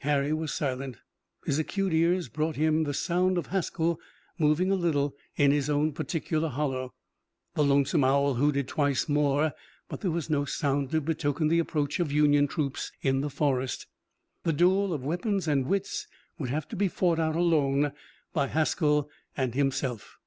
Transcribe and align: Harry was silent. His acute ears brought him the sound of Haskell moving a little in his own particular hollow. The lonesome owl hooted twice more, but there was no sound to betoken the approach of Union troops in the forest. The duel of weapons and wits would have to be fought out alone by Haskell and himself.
Harry 0.00 0.30
was 0.30 0.52
silent. 0.52 0.98
His 1.46 1.58
acute 1.58 1.94
ears 1.94 2.28
brought 2.28 2.56
him 2.56 2.84
the 2.84 2.92
sound 2.92 3.38
of 3.38 3.46
Haskell 3.46 3.98
moving 4.38 4.70
a 4.70 4.74
little 4.74 5.14
in 5.36 5.52
his 5.52 5.70
own 5.70 5.94
particular 5.94 6.50
hollow. 6.50 6.92
The 7.54 7.64
lonesome 7.64 8.04
owl 8.04 8.34
hooted 8.34 8.68
twice 8.68 9.08
more, 9.08 9.54
but 9.88 10.02
there 10.02 10.10
was 10.10 10.28
no 10.28 10.44
sound 10.44 10.90
to 10.90 11.00
betoken 11.00 11.48
the 11.48 11.60
approach 11.60 11.98
of 11.98 12.12
Union 12.12 12.46
troops 12.46 12.92
in 13.00 13.22
the 13.22 13.30
forest. 13.30 13.86
The 14.42 14.52
duel 14.52 14.92
of 14.92 15.02
weapons 15.02 15.48
and 15.48 15.64
wits 15.66 16.06
would 16.38 16.50
have 16.50 16.68
to 16.68 16.76
be 16.76 16.88
fought 16.88 17.18
out 17.18 17.34
alone 17.34 17.92
by 18.34 18.48
Haskell 18.48 19.08
and 19.34 19.54
himself. 19.54 20.18